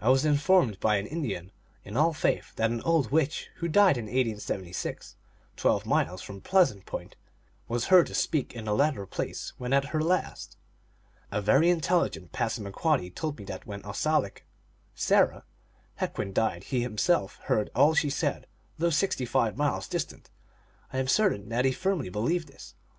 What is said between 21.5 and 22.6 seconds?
that he firmly believed